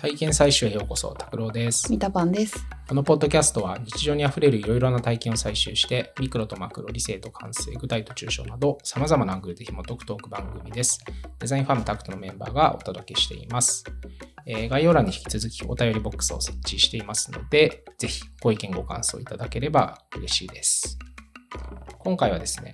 [0.00, 1.90] 体験採集へようこそ、拓郎です。
[1.90, 2.64] ミタパンです。
[2.88, 11.00] このポッドキャストは日常にあふれるいろいろな体験を採集して、ミクロとマクロ、理性と感性、具体と抽象など、様々なアングルで紐解くトーク番組です。
[11.40, 13.82] デザインファームタクトのメンバーがお届けしています。
[14.46, 20.96] えー概要欄に引き続きお便りボックスを設置していますので、ぜひご意見ご感想いただければ嬉しいです。
[21.98, 22.72] 今回はですね、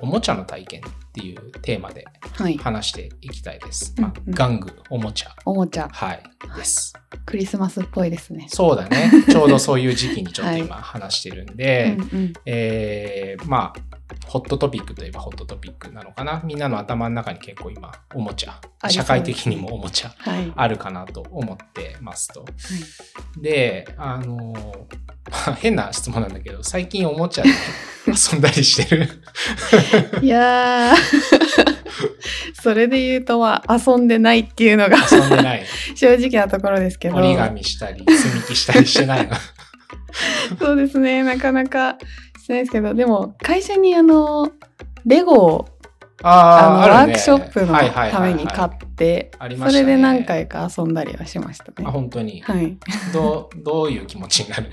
[0.00, 2.56] おもちゃの体験っていうテーマではい。
[2.56, 3.92] 話していきたいです。
[3.98, 5.34] まあうんうん玩具、おもちゃ。
[5.44, 6.22] おもちゃ、はい、
[6.56, 6.94] です。
[7.26, 8.46] クリスマスっぽいですね。
[8.48, 9.10] そうだね。
[9.28, 12.32] ちょうどそういう時期にちょっと今話してるんで、うんうん。
[12.46, 13.96] えーまあ、
[14.28, 16.42] ホットトピックといえばホットトピックなのかな。
[16.44, 20.52] みんなの頭の中に結構今、おもちゃ、社会的にもおもちゃはい。
[20.54, 22.44] あるかなと思ってますと。
[23.40, 25.00] で、あのー
[25.60, 27.50] 変な質問なんだけど、最近おもちゃで
[28.08, 29.08] 遊んだりしてる？
[30.22, 30.96] いやー、
[32.62, 37.16] それで言うとまあ遊んでないっていうのが遊んでない 正直なところですけど。
[37.16, 39.34] 折り紙したり、積み木したりしてないの
[40.58, 41.96] そうですね、なかなか
[42.42, 44.50] してないですけど、でも会社にあの、
[45.06, 45.68] レゴを
[46.22, 51.88] あのねワークショップのはいはいはいはいために買って、ありましたねそれで何回か遊んだりはしましたあ、ね。
[51.88, 52.42] 本当に。
[52.42, 52.76] はい。
[53.12, 54.64] どう、どういう気持ちになる？
[54.64, 54.70] の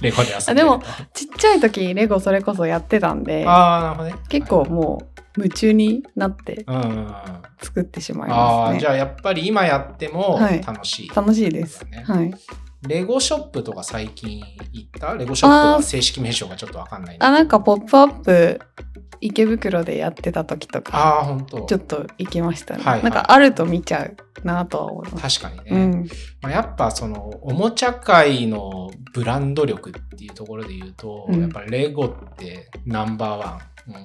[0.00, 0.82] レゴで遊んでるでも
[1.12, 4.14] ちっちゃい時レゴそれこそやってたんで、ああ、なるほどね。
[4.28, 6.66] 結構もう夢中になって。
[7.60, 8.86] 作ってしまいますねじ。
[8.86, 11.08] ゃあやっぱり今やってもはい楽しい。
[11.08, 11.84] 楽しいです。
[11.86, 12.32] ねはい。
[12.86, 14.40] レゴショップとか最近
[14.72, 15.14] 行った？
[15.14, 18.60] レゴショップは正式名称がちょっとわかんないあ、なんかポップアップ
[19.20, 22.84] 池袋でやってた時とか、ああ、本当ちょっと行きましたね。
[22.84, 24.16] はいはいなんかあると見ちゃう
[24.46, 25.40] なとは思います。
[25.40, 25.76] 確かにね。
[25.76, 26.08] うん。
[26.40, 33.60] まあ、やっぱそのおもちゃ界のブランド力っていうところで言うと、うんやっぱりレゴってナンバーワン、うん、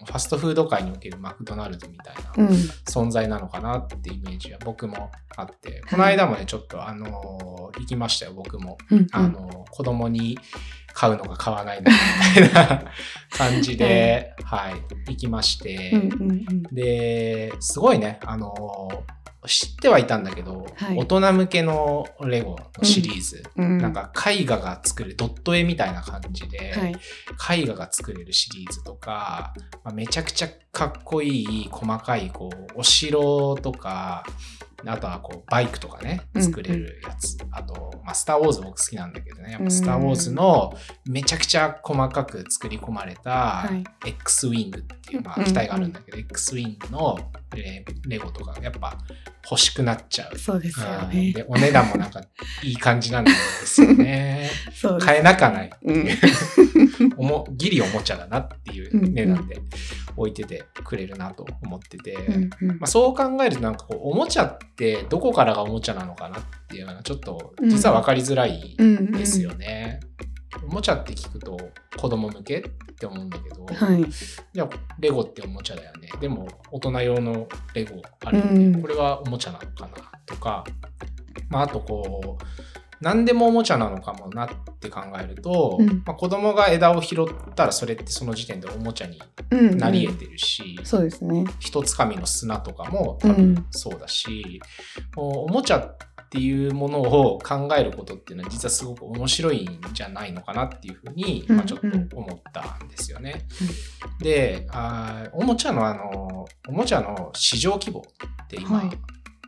[0.05, 2.47] ファストフード界におけるマクドナルドみたいなうん。
[2.87, 9.07] 存在なのかなってイメージは僕もあって、この間もねちょっとあのー行きましたよ僕も、うん。
[9.11, 10.37] あのー子供に
[10.93, 11.97] 買うのか買わないのか
[12.39, 12.83] みたいな
[13.35, 14.75] 感じで、はい
[15.09, 16.63] 行きまして、うんうんうん。
[16.71, 20.97] ですごいねあのー知ってはいたんだけど、はい。
[20.97, 26.73] 大人向けのレゴのシリーズ、うん、なんか絵画が作れるドット絵みたいな感じで、
[27.39, 27.61] はい。
[27.61, 34.25] 絵画が作れるシリーズとか、まあ、めちゃくちゃかっこいい細かいこうお城とか
[34.85, 36.43] あとはこうバイクとかねうん。
[36.43, 39.51] 作れるやつ、あと、まあ、スター・ウォーズ僕好きなんだけどね。
[39.51, 39.71] やっぱうん。
[39.71, 40.73] スター・ウォーズの
[41.05, 44.09] めちゃくちゃ細かく作り込まれたはい。
[44.09, 47.17] X ウィングっていう、まあ、うん機体があるんだけど、X ウィングの
[47.55, 48.97] レレゴとかやっぱ
[49.49, 50.37] 欲しくなっちゃう。
[50.37, 51.33] そうですようんね。
[51.33, 52.21] でお値段もなんか
[52.63, 54.49] いい感じなんですよね。
[54.73, 54.99] そう。
[54.99, 55.69] 買えなかない。
[55.83, 56.07] うん。
[57.17, 59.57] おもギリおもちゃだなっていう値段で
[60.15, 69.99] 置いててくれるなと思ってて、うんうんまあ、そう考えるとなんかこうおもちゃってどこからがおもちゃなのかなっていうのがちょっと実は分かりづらいうんですよね。
[70.63, 71.57] おもちゃって聞くと
[71.97, 72.61] 子供向けっ
[72.95, 74.05] て思うんだけど、はい。
[74.53, 74.69] じゃあ
[74.99, 79.89] レゴっておもちゃだよねでも大人用のレゴあるよね、うんこれはおもちゃなのかな
[80.25, 80.63] とか、
[81.49, 82.43] まあ、あとこう
[83.01, 84.49] 何でもおもちゃなのかもなっ
[84.79, 89.21] て考えると、うんまあ、子供が枝を拾ったらそれってその時点でおもちゃに
[89.51, 89.77] うん。
[89.77, 91.43] なり得てるし、そうですね。
[91.59, 93.65] 一つかみの砂とかも多分うん。
[93.71, 94.61] そうだし、
[95.15, 96.05] こうおもちゃって
[96.39, 103.45] いうものを考えることっていうのは実はすごく面白いんじゃないのかなっていうふうに、まあ、ちょっと思ったんですよね。
[104.19, 108.89] であーおもちゃのあのおもちゃの市場規模って今、はい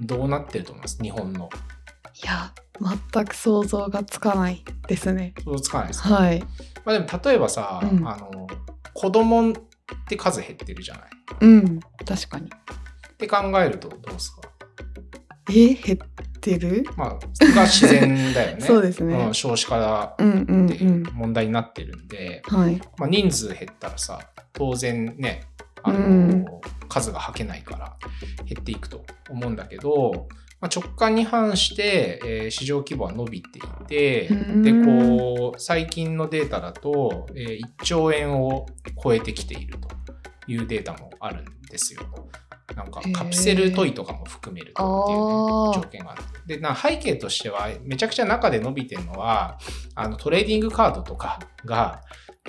[0.02, 1.02] どうなってると思います？
[1.02, 1.50] 日本の。
[2.22, 2.52] いや、
[3.14, 5.34] 全く想像がつかないですね。
[5.42, 6.42] 想像つかないですか、はい。
[6.84, 8.46] まあ、でも例えばさ、うんあの
[8.94, 9.54] 子供っ
[10.10, 11.06] て数減ってるじゃない？
[11.40, 11.80] うん。
[12.06, 12.48] 確かに。
[12.48, 14.42] って考えるとどうですか？
[15.50, 16.86] え、減ってる？
[16.96, 18.62] まあそれが自然だよね。
[18.66, 21.04] そうですねん少子化うんうんってうん。
[21.14, 22.80] 問題になってるんで、はい。
[22.98, 24.20] まあ、人数減ったらさ
[24.54, 25.44] 当然ね
[25.84, 26.46] あの、うん
[26.88, 27.98] 数が吐けないから
[28.46, 30.28] 減っていくと思うんだけど、
[30.62, 38.68] まあ、直感に反して、えー市場規模は伸びていて、うんでこう最近のデータだと、えー1兆円を
[39.04, 39.90] 超えてきていると
[40.48, 42.02] いうデータもあるんですよ。
[42.74, 46.24] なんかカプセルトイとかも含めるとっていう、ね、条件がある。
[46.48, 49.60] でな背景としてはめちゃくちゃ中で伸びてるのは
[49.94, 52.02] あのトレーディングカードとかが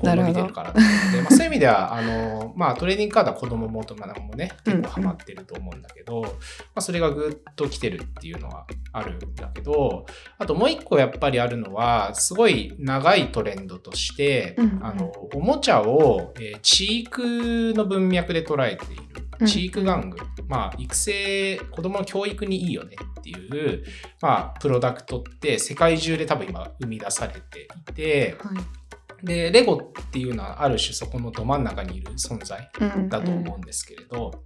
[0.02, 6.28] 伸びてるかまあ、そういう意味ではあの、まあ、トレーディングカードは子供も大人もね結構ハマってると思うんだけど、ま
[6.76, 10.04] あ、それがぐっと来てるっていうのはあるんだけど
[10.38, 14.84] あともう一個やっぱりあるのはすごい長いトレンドとして、うんうん。
[14.84, 19.02] あのおもちゃを、えー地域の文脈で捉えている。
[19.46, 20.16] 知育玩具、
[20.48, 23.84] まあ、育成、子供の教育にいいよねっていう、
[24.22, 28.85] まあ、プロダクトって世界中で多分今生み出されていて、はい。
[29.22, 32.70] で、レゴっていうのはある種そこのど真ん中にいる存在
[33.08, 34.44] だと思うんですけれど、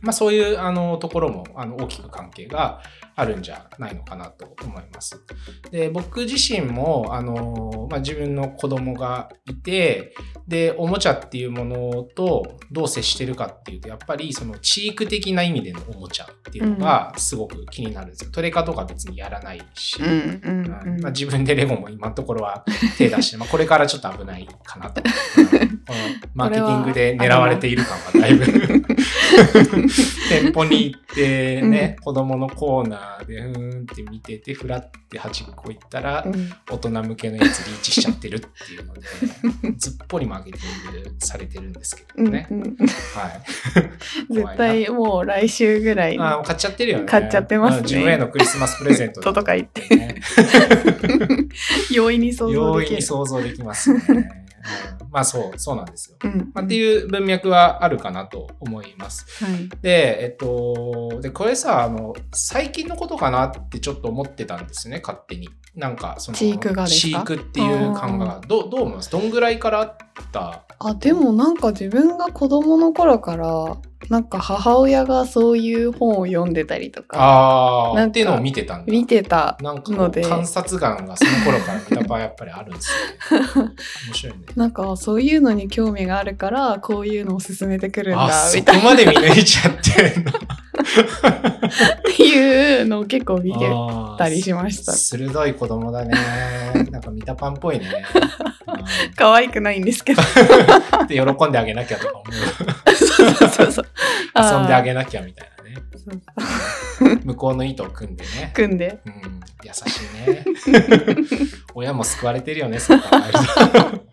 [0.00, 2.80] まあ、そういうあのところもあの大きく関係が
[3.14, 5.22] あるんじゃないのかなと思います。
[5.70, 10.14] で僕自身もあの、まあ、自分の子供がいて
[10.48, 18.30] でおもちゃっていうものとどう接してるかっていうとやっぱりその知育的な意味でのおもちゃっていうのがすごく気になるんですよ。
[18.30, 20.02] トレカとか別にやらないし。
[20.02, 21.00] うんうんうん。
[21.00, 22.64] まあ、自分でレゴも今のところは
[22.98, 25.02] 手出して、まあ、これからちょっと危ないかなと。
[25.02, 25.98] うんこの
[26.34, 28.44] マーケティングで狙われている感はだいぶ
[30.28, 39.00] 店舗に行ってね、子供のコーナーでうーんって見ててフラって端っこ行ったらうん大人向けのやつリーチしちゃってるっていうので
[39.78, 42.46] ずっぽりマーケティングされてるんですけうんどね。
[42.50, 42.72] うんはい。
[44.32, 47.04] 絶対もう来週ぐらいあー買っちゃってるよね。
[47.06, 50.16] 買っちゃってますねうん自分へのクリスマスプレゼントととか言ってね。
[51.90, 52.96] 容易に想像容できる。
[52.96, 54.41] 易に想像できますね。
[55.12, 56.16] うんまあそう、そうなんですよ。
[56.24, 59.44] うんまあ、っていう文脈はあるかなと思います。
[59.44, 59.68] はい。
[59.82, 65.50] で、えっと、で、これさ、あの、最近のことかなってちょっと思ってたんですね、勝手に。
[65.74, 67.00] なんか、その、チークがですか？
[67.08, 69.10] チークっていう感が、どう、どう思います？
[69.10, 69.96] どんぐらいからあっ
[70.30, 70.62] た？
[70.84, 73.76] あでもなんか自分が子供の頃から
[74.10, 78.90] なんか母親がそういう本を読んでたりとかあーなんていうのを見てたんだ。
[78.92, 82.90] 見てたので観察眼がその頃から見た場合やっぱりあるんです
[83.32, 83.46] よ、ね。
[84.08, 84.44] 面白いね。
[84.56, 90.16] なんかそういうのに興味があるからこういうのを進めてくるんあ、だそこみたいなまで見抜いちゃって。
[90.82, 93.70] っていうのを結構見て
[94.18, 96.12] たりしました鋭い子供だね。
[96.90, 98.04] なんか見たパンっぽいね。
[99.16, 100.22] 可愛くないんですけど
[101.00, 102.94] うん で、喜んであげなきゃとか思う。
[102.94, 103.86] そうそうそうそう
[104.36, 107.20] 遊んでああげなきゃみたいなね。
[107.24, 108.50] 向こうの意図を組んでね。
[108.54, 110.44] 組んでうん、優しいね。
[111.74, 113.32] 親も救われてるよね、そう考える
[113.70, 114.04] と。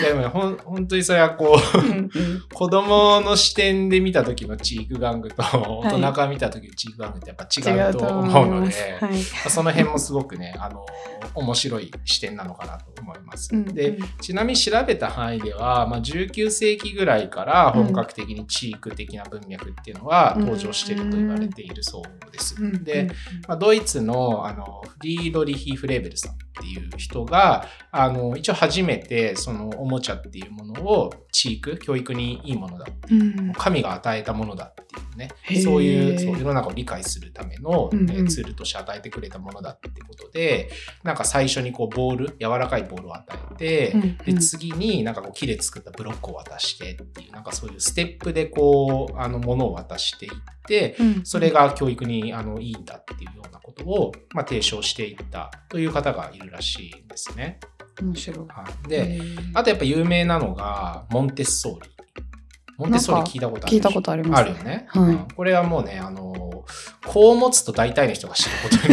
[0.00, 2.10] いやでもねほん本当にそれはこう、うんうん。
[2.52, 9.18] 子供の視点で見た時のチーク玩具と大人が見た時のチーク玩具ってやっぱ違うと思うので、はい。
[9.22, 10.84] その辺もすごくね、あの、
[11.34, 13.54] 面白い視点なのかなと思います。
[13.54, 22.56] うんでうん、ちなみに調べた範囲では、まあ、19世紀ぐらいから本格的にチーク的な文脈っていうのは登場していると言われているそうです。
[22.60, 22.84] うん。
[22.84, 23.10] で、
[23.46, 32.86] まあ、ドイツのあのフリードリヒ・フレーベルさんっていう人があの一応初めてそのおもちゃっていうものをチーク教育にいいものだ。
[33.10, 34.84] うん神が与えたものだってい
[35.14, 35.30] うね。
[35.62, 38.10] そういうそう世の中を理解するための、うんうん。
[38.10, 40.70] えーツールとして与えてくれたものだってことで
[41.04, 44.18] なんか最初にこうボール柔らかいボールを与えて、うんうん。
[44.18, 50.32] で次になんかこう木で作ったブロックを渡してっていうなんかそういうステップでこうあのものを渡していっ
[50.66, 51.20] てうん。
[51.24, 57.60] それが教育にあのいいんだっていうようなことを、まあ、提唱していったという方がいるらしいんですね。
[58.02, 58.38] 面白い。
[58.48, 59.20] はい、で、
[59.54, 61.90] あとやっぱ有名なのがモンテッソーリ。
[62.78, 63.76] モンテッソーリ聞いたことある？
[63.76, 64.40] 聞いたことあります。
[64.40, 64.86] あるよね。
[64.88, 65.02] はい。
[65.02, 65.18] うん。
[65.34, 66.64] これはもうね、あの、
[67.06, 68.92] こう持つと大体の人が知ること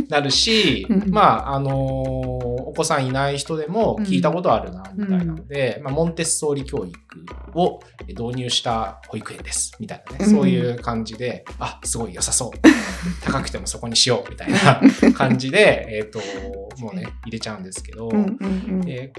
[0.00, 1.10] に なるし、うん。
[1.10, 6.98] まあ、あの、お子さんいない人でも聞いたことあるな、みたいなので、まあ、モンテッソーリ教育
[7.54, 10.30] を導入した保育園です、みたいなね、うん。
[10.30, 12.50] そういう感じで、あ、すごい良さそう。
[13.22, 16.20] 高くてもそこにしよう、みたいな感じで、えっと、
[16.78, 18.08] もうね、入れちゃうんですけど、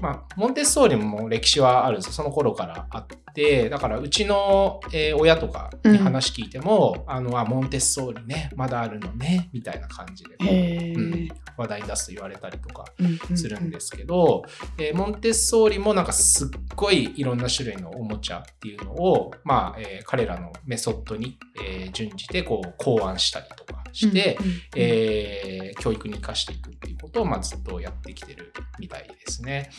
[0.02, 2.14] まあ、モンテッソーリも歴史はあるんですよ。
[2.14, 14.44] その頃からあってだからうちの、えー親とかに話聞いても、あのあモンテッソーリねまだあるのねみたいな感じで、うん話題に出すと言われたりとかうんうんするんですけど、
[14.78, 29.70] えーモンテッソーリもなんかすっごいいろんな種類のおもちゃっていうのを、まあえー彼らのメソッドに、えー準じてこう考案したりとかして、うんえー教育に生かしていくっていうことを、まあ、ずっとやってきてるみたいですね。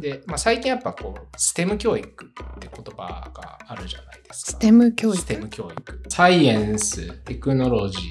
[0.00, 4.52] で、まあ、最近やっぱこう、ステム教育って言葉があるじゃないですか。
[4.52, 5.18] ステム教育？
[5.18, 6.02] ステム教育。
[6.10, 8.02] サイエンス、テクノロジー、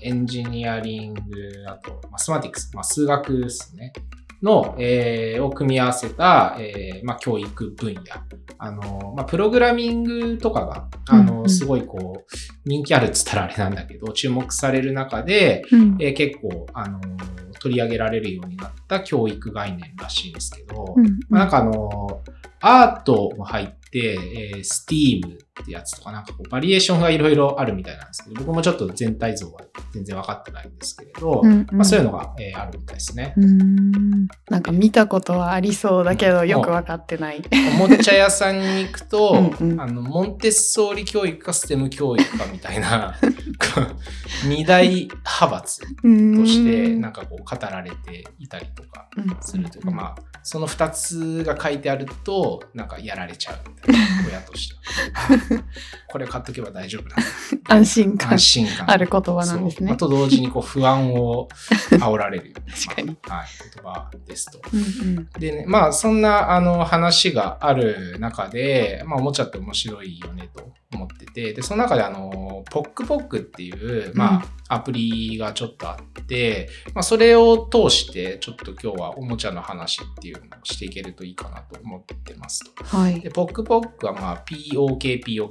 [0.00, 1.20] エンジニアリング、
[1.68, 3.92] あと、マスマティクス、まあ、数学ですね。
[4.42, 8.02] の、えーを組み合わせた、えーまあ、教育分野。
[8.58, 11.40] あの、まあ、プログラミングとかが、あの、うん。
[11.42, 15.96] うんすごいこう、人気あるっつったらあれなんだけど、注目される中で、うん。
[16.00, 17.00] えー結構、あの
[17.58, 22.22] 取り上げられるようになった教育概念らしいんですけど、うんまあ、なんかあの
[22.60, 29.60] アートも入って、えー、Steam ってやつとかなんかこうバリエーションがいろいろあるみたいなんですけど、僕もちょっと全体像は
[29.92, 33.34] 全然分かってないんですけれど、うんうんまあ、そういうのが、えーあるみたいですね。
[33.36, 37.42] うーんなんか見たことはありそうだけどよくわかってない。
[37.80, 43.16] おもちゃ屋さんに行くとうんうんあのモンテッソーリ教育かステム教育かみたいな
[44.46, 49.08] 二大派閥ととしてなんかこう語られていたりとか
[49.40, 54.80] するというか、あまあその2つが書いてあるとなんかやられちゃうみたいな親としては。
[55.14, 55.64] あ
[56.08, 57.16] これ買っとけば大丈夫だ
[57.68, 58.32] 安心感。
[58.32, 58.90] 安心感。
[58.90, 59.92] ある言葉なんですね。
[59.92, 59.96] あ。
[59.96, 61.48] と同時にこう不安を
[61.90, 62.54] 煽られる
[62.86, 63.16] 確かに。
[63.26, 64.60] まあはい、言葉ですと。
[64.72, 65.28] うんうん。
[65.38, 82.84] でね、まあそんなあの話がある中で、まあおもちゃって面白いよねと思ってて、で、その中であの、ポックポックっていう、まあアプリがちょっとあって、まあそれを通してちょっと今日はおもちゃの話っていうのをしていけるといいかなと思ってますと。
[82.84, 83.20] はい。
[83.20, 85.50] で、ポックポックはまあ POK、POK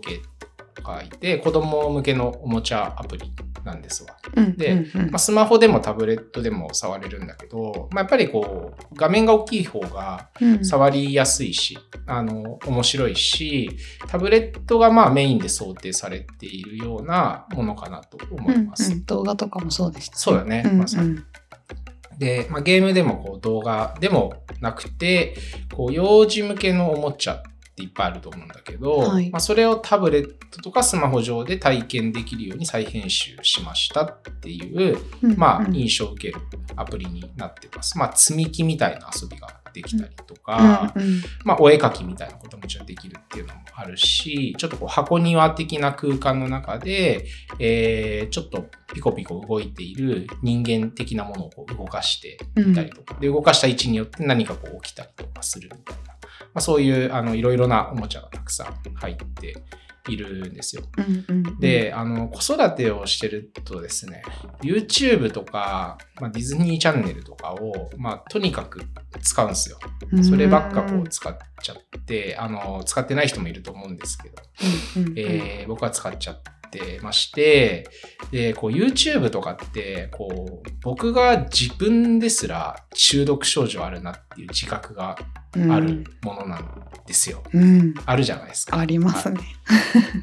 [0.73, 3.31] と書いて、子供向けのおもちゃアプリ
[3.63, 4.15] なんですわ。
[4.58, 5.12] でうんうん。
[5.12, 10.65] まあ、スマホでもタブレットでも触れるんだけど、まあ、やっぱりこう画面が大きい方がうん。
[10.65, 13.70] 触りやすいし、あの面白いし
[14.08, 18.91] タブレットがまあメインで想定されているようなものかなと思います。
[18.91, 19.06] うんうん。
[19.06, 20.20] 動画とかもそうでしたね。
[20.20, 20.77] そうだねんうん。
[20.79, 21.20] まさに。
[22.17, 25.36] で、まあ、ゲームでもこう動画でもなくて
[25.75, 27.44] こう幼児向けのおもちゃ
[27.77, 36.41] っていっぱいあると思うんだけど、はいまあ、それをタブレットとかスマホ上で体験できるように再編集しましたっていううんまあ、うん印象を受ける
[36.75, 37.98] アプリになってます。
[37.98, 41.22] まあ、積み木みたいな遊びができたりとか、うんうん。
[41.43, 47.25] まあ、お絵描きみたいなことももちろんできるっていうのもあるし、ちょっとこう箱庭的な空間の中で、
[47.60, 56.15] えーちょっとピコピコ動いている人間的なものをこう動かしていたりとか、で、動かした位置によって何かこう起きたりとかするみたいな、ま
[56.55, 59.55] あ、そういうあのいろいろなおもちゃがたくさん入って
[60.07, 60.83] いるんですよ。
[60.97, 61.59] うんうんうん。
[61.59, 64.23] で、あの、子育てをしてるとですね、
[64.61, 68.81] YouTube とか、まあ、ディズニーチャンネルとかを、まあ、とにかく
[69.21, 69.77] 使うんですよ。
[70.23, 74.35] そればっかこう使っちゃって、あの、使ってない人もいると思うんですけど、
[74.95, 75.19] うんうんうん。
[75.19, 76.33] えー僕は使っちゃ
[76.67, 77.89] ってまして、
[78.31, 85.17] で、こう YouTube とかって、こう、僕が自分ですら中毒症状あるなっていう自覚が
[85.69, 87.43] あるものなんですよ。
[87.53, 88.77] うんあるじゃないですか。
[88.77, 89.39] ありますね。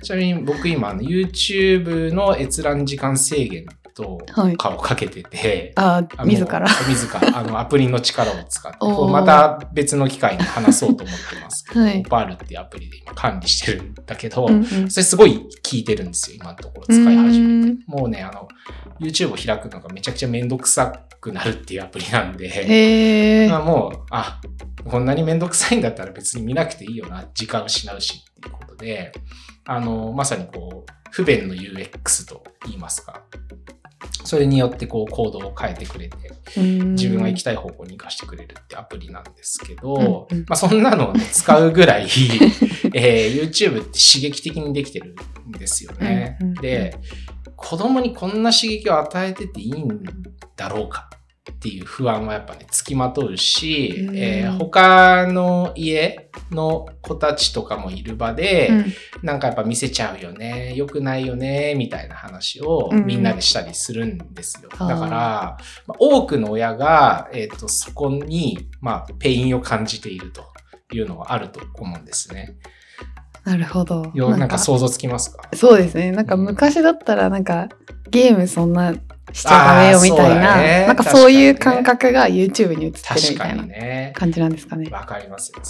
[0.02, 4.56] ちなみに僕今 YouTube の閲覧時間制限とはい。
[4.56, 6.66] かをかけてて、あ自ら。
[6.88, 7.38] 自ら。
[7.38, 8.78] あの アプリの力を使って。
[9.10, 12.00] また別の機会に話そうと思ってますけど、はい。
[12.00, 14.90] オパールっていうアプリで今管理してるんだけど、うんうん。
[14.90, 17.70] それすごい効いてるんですよ今のところ使い始めて。
[17.70, 17.78] うん。
[17.86, 18.48] もうねあの
[19.00, 23.48] YouTube を開くのがめちゃくちゃめんどくさくなるっていうアプリなんで、へえ。
[23.48, 24.40] まあもう、あ、
[24.84, 29.12] こんなにめんどくさいんだったら別に見なくていいよな、時間を失うしっていうことで、
[29.64, 33.23] あの、まさにこう、不便の UX と言いますか、
[34.25, 36.16] それによってこう行動を変えてくれて、
[36.61, 40.44] 自分が行きたい方向に行かしてくれるってアプリなんですけど、うんうん。
[40.49, 42.09] まあそんなのをね、使うぐらい、
[42.94, 45.14] えー YouTube って刺激的にできてる
[45.49, 46.37] んですよね。
[46.40, 46.62] うんうんうん。
[46.62, 46.97] で、
[47.54, 49.88] 子供にこんな刺激を与えてていいん
[50.56, 51.11] だろうか
[51.50, 58.84] っていう不安はやっぱね、つきまとうし、うんえー他の家の子たちとかもいる場で、うん
[59.22, 64.70] なんかやっぱ見せちゃうよね、良くないよね、みたいな話をうんみんなでしたりするんですよ。
[64.78, 65.10] あーだから、
[65.86, 70.44] まあ多くの親が、えっ、と、そこに、まあ、ペインを感じていると
[70.94, 72.56] いうのはあると思うんですね。
[73.44, 74.10] なるほど。
[74.14, 75.50] よなんか想像つきますか？
[75.54, 76.10] そうですね。
[76.12, 77.68] なんか昔だったらなんか
[78.08, 78.94] ゲームそんな
[79.34, 84.12] しちゃダメよみたいな、ねなんかそういう感覚が YouTube に映ってる確かみたいなにね。
[84.16, 84.88] 感じなんですかね。
[84.90, 85.60] わかりますよ。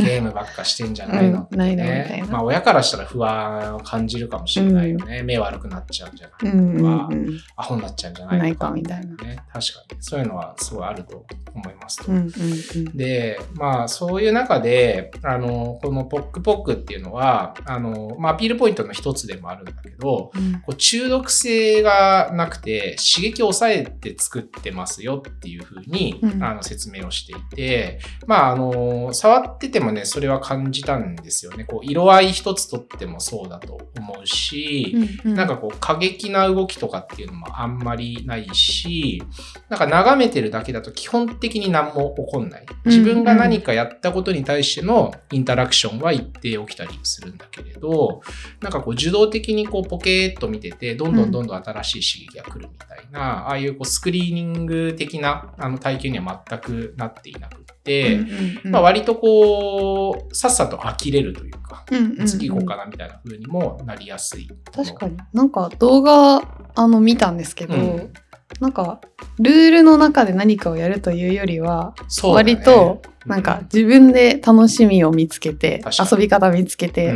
[0.00, 5.22] ゲームばっかしてんじゃないのって、ねうんないのみたいなまあ親からしたら不安を感じるかもしれないよね。
[5.22, 9.14] 目悪くなっちゃうんじゃうないんとか、うんうんアホになっちゃうんじゃないないかかみたいな。
[9.24, 9.36] ね。
[9.52, 9.96] 確かに。
[10.00, 11.24] そういうのはすごいあると
[11.54, 12.10] 思いますと。
[12.10, 31.64] うんうんうんで、まあそういう中で、あの、このポックポックっていうのは、あの、まあアピールポイントの一つでもあるんだけど、うんこう中毒性がなくて刺激を抑えて作ってますよっていうふうに、うんあの説明をしていて、まああの、触っててもね、それは感じたんですよね。
[31.64, 34.92] こう色合い一つとってもそうだと思うし、
[35.24, 39.22] うんうんなんかこう過激な動きとかっていうのもあんまりないし、
[39.68, 42.66] なんか眺めてるだけだと基本的に何も起こんない。
[42.84, 48.22] 自分が何かやったことに対してのインタラクションは一定起きたりするんだけれど、
[48.60, 58.20] なんかこう受動的にこうポケーっと見てて、どんどんどんどん新しい刺激が来るみたいいな、ああいうこうスクリーニング的なあの体験には全くなっていなくて、
[58.64, 61.84] まあ、割とこう、さっさと呆れるというか、
[62.26, 64.48] 次行こうかなみたいな風にもなりやすい。
[64.74, 65.16] 確かに。
[65.32, 66.42] なんか動画、
[66.74, 68.12] あの、見たんですけど、うん、
[68.60, 69.00] なんか、
[69.38, 77.14] ルールの中で何かをやるというよりは、割と、なんか自分で楽しみを見つけて、遊び方見つけて、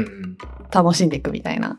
[0.73, 1.76] 楽しんでいくみたいな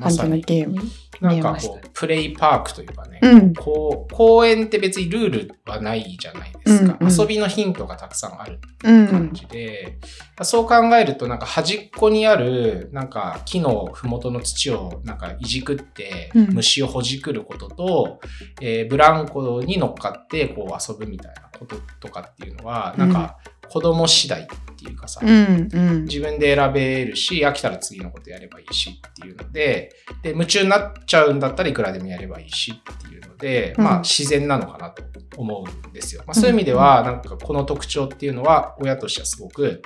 [0.00, 0.80] 感じのゲーム。
[1.20, 9.98] なんかこう、プレイパークというかね、うん、こう公園って別にルールはないじゃないですか、うんうん、遊びのヒントがたくさんある感じで、
[10.38, 18.18] うん、そう考えるとなんか端っこにあるなんか木の麓の土をなんかいじくって虫をほじくることと、
[18.60, 24.46] うん、えー、ブランコに乗っかってこう遊ぶみたいなこととかっていうのはなんか子供次第
[24.84, 29.90] っていうかさ、うんうん、自分で選べるし、飽きたら次のことやればいいしっていうので、
[30.22, 35.02] で、夢中になっちゃうんだったらいくらでもやればいいしっていうので、うん、まあ自然なのかなと
[35.36, 36.22] 思うんですよ。
[36.26, 39.82] まあ、そういう意味では、なんかこの特徴っていうのは親としてはすごく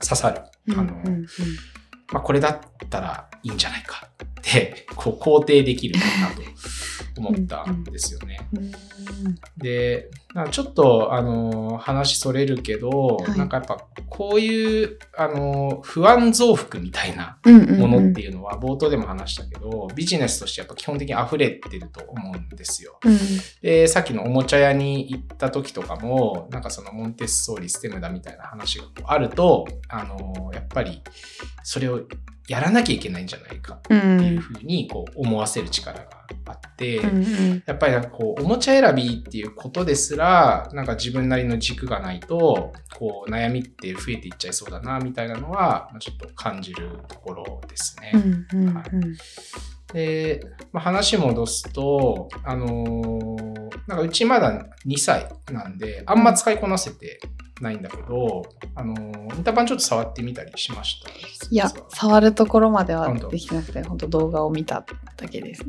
[0.00, 0.42] 刺さる。
[0.76, 0.94] あの、
[2.12, 6.42] まあこれだったらいいんじゃないかって、こう肯定できるかなと
[7.20, 8.40] 思ったんですよね。
[9.56, 10.10] で、
[10.50, 22.98] ちょっと、あの、話それるけど、はい、なんかやっぱ、こういう、あの、不安増幅みたいなものっていうのは、冒頭でも話したけど、ビジネスとしてやっぱ基本的に溢れてると思うんですよ。
[23.04, 23.18] うん、
[23.60, 31.02] で、さっきのおもちゃ屋に行った時とかも、なんかそのモンテッソーリステムだみたいな話があると、あの、やっぱり、
[31.64, 32.02] それを
[32.50, 36.06] やらなきゃいけないんじゃないかっていうふうにこう思わせる力が
[36.46, 48.10] あって、うんうん、やっぱりなんかこうおもちゃ選びっていうことですらなんか自分なりの軸がないとこう悩みって増えていっちゃいそうだなみたいなのはちょっと感じるところですね。
[48.14, 48.86] うんうんうん、はい
[49.92, 50.40] で、
[50.72, 57.20] まあ、話戻すと、あのー、なんかうちまだ2歳なんで、あんま使いこなせて
[57.60, 58.42] ないんだけど、
[58.74, 61.10] あの、インターバンちょっと触ってみたりしました。
[61.50, 64.84] いや、触るところまではできなくて、本当動画を見た
[65.16, 65.64] だけです。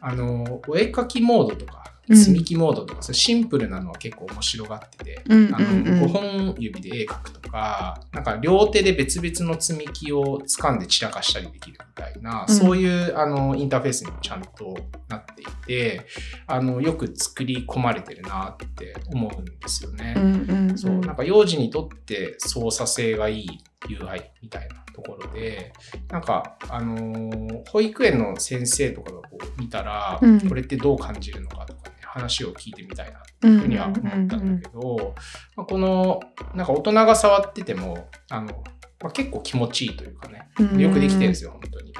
[0.00, 1.82] あの、お絵かきモードとか、
[2.14, 14.76] 積み木モードとか、うん、シンプルなのは結構面白がってて、うんうんうん、あの5本指で絵描くとか、なんか両手で別々の積み木を掴んで散らかしたりできるみたいな、うん、そういうあのインターフェースにもちゃんと
[15.08, 16.06] なっていて、
[16.46, 20.14] あのよく作り込まれてるなって思うんですよね。
[20.16, 23.48] うんうんうん、そうなんか幼児にとって操作性がいい
[23.88, 25.72] UI みたいなところで、
[26.10, 35.14] なんか、あのー、保育園の先生とかがこう見たら、うん、これってどう感じるのかとかね、話を聞いてみたいなっていうふうには思ったんだけど、
[35.56, 36.20] まこの、
[36.54, 38.62] なんか大人が触ってても、あの、
[39.02, 40.48] まあ、結構気持ちいいというかね、
[40.80, 41.92] よくできてるんですよ、本当に。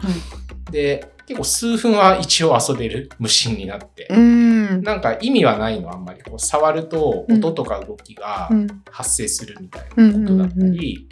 [0.71, 4.09] で、結構数分は一応遊べる無心になって。
[4.11, 6.23] なんか意味はないの、あんまり。
[6.23, 8.49] こう触ると音とか動きが
[8.91, 11.09] 発生するみたいなことだったり、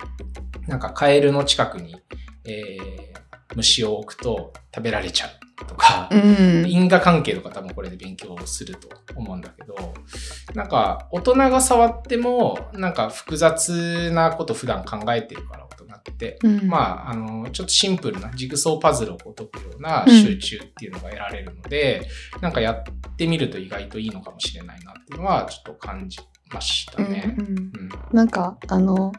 [0.66, 1.96] なんかカエルの近くに、
[2.44, 9.74] えー、虫を置くと食べられちゃうとか、うん、因果関係とか多分これで勉強すると思うんだけど、
[10.54, 15.66] なんか大人が触ってもなんか複雑なこと普段考えてるから
[16.08, 22.82] って、うん、まあ、あの、ちょっとシンプルなジグソーパズルを解くような集中っていうのが得られるので、うん、なんかやっ
[23.16, 26.18] てみると意外といいのかもしれないなっていうのはちょっと感じ
[26.52, 27.36] ましたね。
[27.38, 27.70] うん、うん、
[28.12, 29.12] なんかあの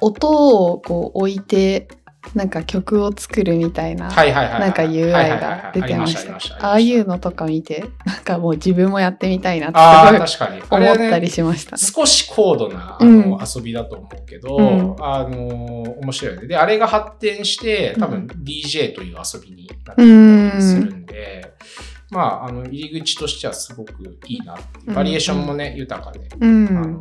[0.00, 1.88] 音をこう置いて
[2.34, 6.66] なんか曲を作るみたいな、なんか UI が出てました。
[6.66, 16.48] ああいうのとか見て、なんかもう自分もやってみたいなってすごい思ったりしました、ね、少し高度なあの、遊びだと思うけど、うん、あの、面白いよね。
[16.48, 19.94] で、あれが発展して、多分 DJ という遊びになってた
[20.56, 21.54] りするんで、
[22.10, 24.56] うん、まあ、あの、入り口としてはすごくいいな。
[24.94, 26.98] バリエーションもね、豊かで、あの、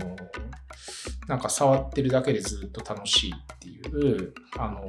[1.28, 3.80] なんか触ってるだけでずっと楽しいってい
[4.12, 4.88] う、あの、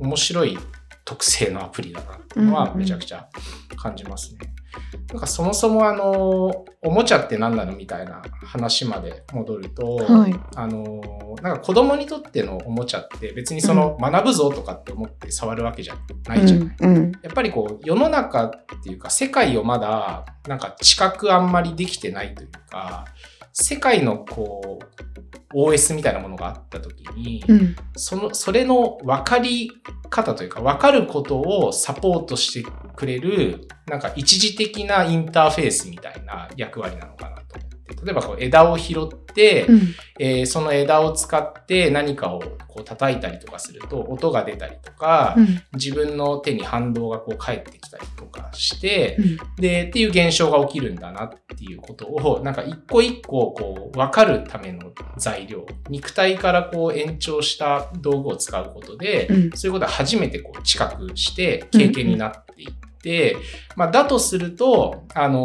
[0.00, 0.58] 面白い
[1.04, 3.28] 特性のアプリだなっていうのはめちゃくちゃ
[3.76, 4.38] 感じますね。
[4.42, 11.00] うんうん、なんかそもそもあの、おもちゃって何なのみたいな話まで戻ると、はい、あの、
[11.42, 16.76] なんか子供にとってのおもちゃって別にその学ぶぞとかって思って触るわけじゃないじゃない。
[16.80, 18.50] うんうん、やっぱりこう世の中っ
[18.82, 23.04] ていうか世界をまだなんか知覚あんまりできてないというか、
[23.52, 25.15] 世界のこう
[25.54, 29.70] OS みたいなものがあった時に、うん、そのそれの分かり
[30.10, 37.42] 方というか分かることをサポートしてくれるなんか一時的なインターフェースみたいな役割なのかな
[38.06, 39.80] 例えばこう枝を拾って、うん。
[40.18, 45.60] えーその枝を使って何かをこう叩いたりとかすると音が出たりとか、うん。
[45.74, 49.38] 自分の手に反動がこう返ってきたりとかして、うん。
[49.56, 59.50] で、っていう現象が起きるんだなっていうことを、なんか一個一個こう分かるための材料、肉体からこう延長した道具を使うことで、うん。
[59.54, 62.45] そういうことは初めてこう知覚して経験になって、
[63.76, 65.44] まあ、だとすると、あの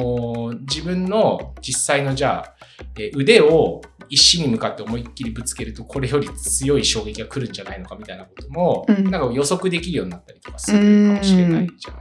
[0.54, 2.56] ー自分の実際のじゃあ、
[2.98, 12.01] えー腕を石に向かって思いっきりぶつけるとこれより強い衝撃が来るんじゃないのかみたいなことも、うんなんか予測できるようになったりとかするかもしれないじゃな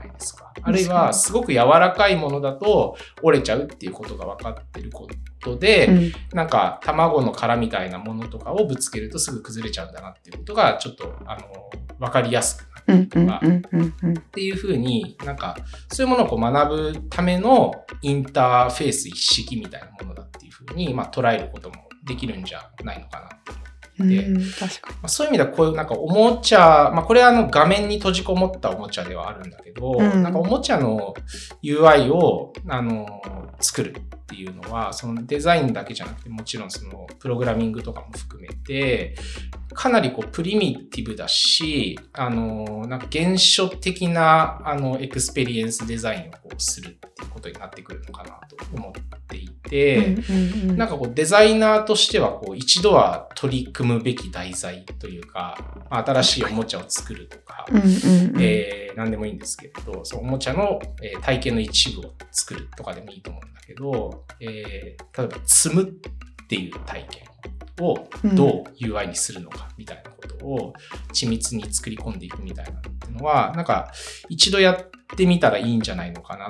[0.63, 5.07] あるいはすごく柔らかいものだと折れちゃうっていうことが分かってるこ
[5.39, 6.11] とで、うん。
[6.33, 11.41] なんか卵の殻みたいなものとかをぶつけるとすぐ崩れちゃうんだなっていうことがちょっとあの
[11.99, 15.55] 分かりやすくなるうんうんうんうんうんっていうふうになんか
[15.89, 23.70] そういうものをこう学ぶためのインターフェース一式みたいなものだっていうふうに、まあ、捉えることもできるんじゃないのかなと。
[23.99, 30.23] でうん確かまあ、そういう意味ではこういうなんかおもちゃ、まあ、これはあの画面に閉じこもったおもちゃではあるんだけど、うん。
[30.23, 31.13] なんかおもちゃの
[31.63, 33.21] UI をあの
[33.59, 34.01] 作るっ
[34.33, 39.15] ていうのはそのデザインだけじゃなくてもちろんそのプログラミングとかも含めて
[39.73, 49.03] かなりこうプリミティブだしあのなんか原初的なあのエクスペリエンスデザインをこうするっていうことになってくるのかなと思ってい
[49.71, 50.15] て。
[50.75, 55.57] なんかこうデザイナーとしてはこう一度は取り組むべき題材というか、
[55.89, 57.65] まあ新しいおもちゃを作るとか、
[58.39, 65.85] えー何でもいいんですけれど、そのおもちゃの、えー体験の一部を作るとかでもいいと思うんだけど、えー例えば積むっ
[66.47, 70.73] ていう体験をどう UI にするのかみたいなことを
[71.13, 73.91] 緻密に作り込んでいくみたいなのっていうのは、なんか
[74.29, 76.49] 一度やってみたらいいんじゃないのかなっ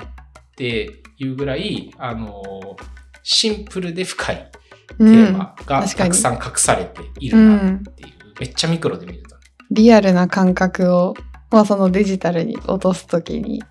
[0.56, 2.76] ていうぐらい、あの
[3.24, 4.52] シンプルで深い
[4.98, 9.36] テーマがたくさん隠されているうなんっていう、めっちゃミクロで見ると。
[9.72, 11.14] リアルな感覚を、
[11.50, 13.64] まあ、そのデジタルに落とすときに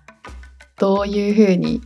[0.77, 1.81] どういうふうに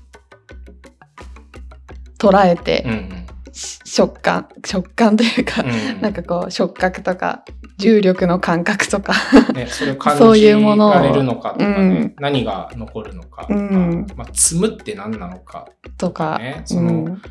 [2.18, 3.26] 捉えて、うんうん。
[3.52, 6.02] し食感食感というか、うん。
[6.02, 7.44] なんかこう触覚とか
[7.78, 9.14] 重力の感覚とか。
[9.54, 10.94] ね、それを感そうじいうものを。
[10.94, 12.16] られるのかとかね、うん。
[12.20, 14.08] 何が残るのかとか、うん。
[14.16, 16.62] まあ、積むって何なのかとか、ね。
[16.66, 17.22] そうのん。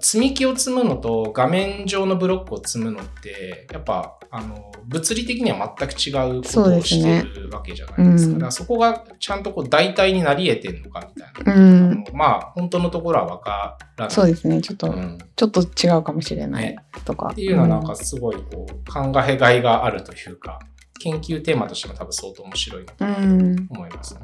[0.00, 8.32] 積み木を積むのと画面上のブロックを積むのってやっぱあの物理的には全く違うことをしてるわけじゃないですか。
[8.32, 8.38] うん。
[8.38, 12.04] だからそこがちゃんとこう代替になり得てるのかみたいな、うん。
[12.14, 14.14] まあ本当のところは分からない。
[14.14, 14.60] そうですね。
[14.60, 15.18] ちょっと、うん。
[15.36, 16.76] ちょっと違うかもしれないね。
[17.04, 20.58] とか、っていうのはなんかすごいこう考えがいがあるというか
[21.00, 24.20] 研究テーマとしても多分相当面白いなとん思いますね。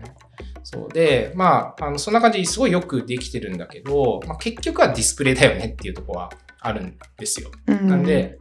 [0.62, 7.50] そうで、まあ、あのそんな感じですごいよくできてるんだけど、まあ、結局はディスプレイだよねっていうところはあるんですよ。
[7.66, 8.38] うんなんで、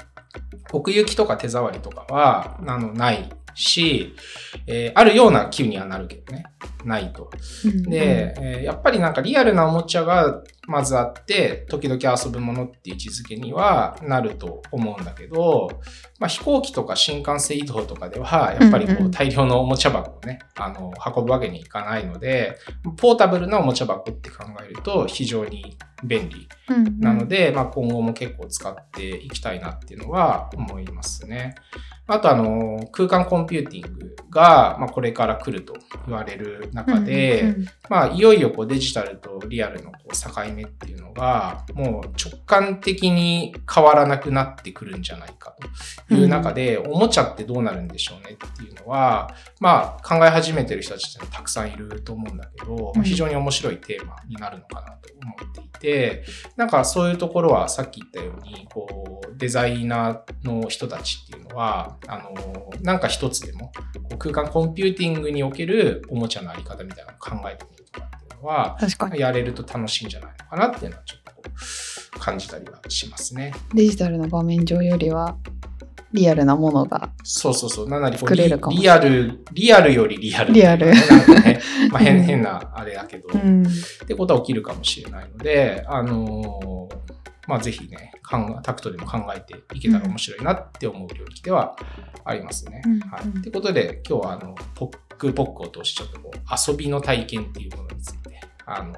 [0.71, 4.13] 奥行きとか手触りとかはあのないし、
[4.67, 6.45] えーあるような気にはなるけどね。
[6.85, 7.31] ないと。
[7.65, 15.69] うんで、えーやっぱりなんかリアルなおもちゃがまずあって、時々遊ぶものっていう位置づけにはなると思うんだけど、
[16.19, 22.57] まあ、飛行機とか新幹線移動とかでは、やっぱりこう大量のおもちゃ箱をね、あの、運ぶわけにいかないので、
[22.97, 31.55] ポータブルなおもちゃ箱って考えると非常に便利うんなので、まあ、今後も結構使っていきたいなっていうのは思いますね。
[32.09, 35.75] あとあの空間コンピューティングが、まあ、これから来ると
[36.05, 37.55] 言われる中で、
[37.89, 45.51] まあ、いよいよこうデジタルとリアルのこう境目っていうのがもう直感的に変わらなくなってくるんじゃないか
[46.06, 48.33] という中で、おもちゃってどうなるんでしょうね？
[48.33, 56.23] っていうのは、まあ、考え始めてる人たちってたくさんいると思うんだけど、まあ非常に面白いテーマになるのかなと思っていて
[56.55, 63.71] なんかそういうところはさっき言ったようにこうデザイナーの人たちっていうのはあのなんか一つでも
[64.09, 69.19] こう空間コンピューティングにおけるおもちゃのあり方みたいなのを考えてみるとかっていうのは確かに。
[69.19, 73.53] やれると楽しいんじゃないのかなっていうのはちょっと感じたりはしますね。
[73.73, 75.37] デジタルの画面上よりは
[76.13, 77.09] リアルなものが。
[77.23, 77.89] そうそうそう。
[77.89, 78.75] なんなりれるかも。
[78.75, 80.87] リリアル、リアルよりリアル、リアル。
[80.87, 82.23] なんかね、まあ変うん。
[82.23, 83.63] 変なあれだけど、うん。
[83.63, 83.69] っ
[84.07, 86.95] てことは起きるかもしれないので、あのー
[87.47, 88.11] まあぜひね、
[88.61, 91.77] タクトでも考えていけたら面白いなって思う領域では
[92.25, 92.81] ありますね。
[92.85, 92.99] うん。
[92.99, 93.23] はい。
[93.23, 93.41] うん。
[93.41, 98.95] ということで、今日はあの、ポックポックを通してちょっとこう遊びの体験っていうものについて、あのー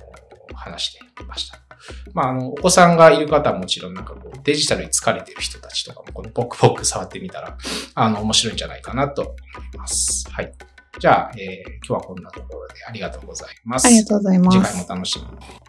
[0.56, 1.69] 話してみました。
[2.14, 7.58] まあ、あの、お子さんがいる方はもちろんなんかこう、デジタルに疲れてる人たちとかも、このポックポック触ってみたら、
[7.96, 9.32] あの、面白いんじゃないかなと思
[9.74, 10.30] います。
[10.32, 10.54] はい。
[11.00, 13.88] じゃあ、えー今日はこんなところでありがとうございます。
[13.88, 15.69] ありがとうございます次回も楽しみに。